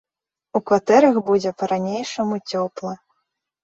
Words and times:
У 0.59 0.61
кватэрах 0.71 1.21
будзе 1.29 1.53
па-ранейшаму 1.61 2.43
цёпла. 2.49 3.01